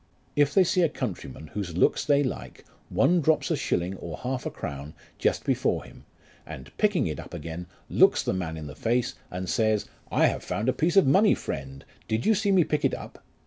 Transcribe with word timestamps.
If 0.35 0.55
they 0.55 0.63
see 0.63 0.81
a 0.81 0.89
countryman 0.89 1.51
whose 1.53 1.77
looks 1.77 2.03
they 2.05 2.23
like, 2.23 2.65
one 2.89 3.21
drops 3.21 3.51
a 3.51 3.55
shilling 3.55 3.95
or 3.97 4.17
half 4.17 4.47
a 4.47 4.49
crown 4.49 4.95
just 5.19 5.43
before 5.45 5.83
him, 5.83 6.05
and 6.43 6.75
picking 6.79 7.05
it 7.05 7.19
up 7.19 7.35
again, 7.35 7.67
looks 7.87 8.23
the 8.23 8.33
man 8.33 8.57
in 8.57 8.65
the 8.65 8.73
face, 8.73 9.13
and 9.29 9.47
says, 9.47 9.85
I 10.11 10.25
have 10.25 10.43
found 10.43 10.69
a 10.69 10.73
piece 10.73 10.97
of 10.97 11.05
money, 11.05 11.35
friend; 11.35 11.85
did 12.07 12.25
you 12.25 12.33
see 12.33 12.51
me 12.51 12.63
pick 12.63 12.83
it 12.83 12.95
up 12.95 13.23